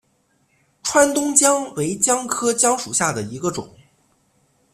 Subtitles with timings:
[0.81, 3.71] 川东姜为姜科姜属下的一个种。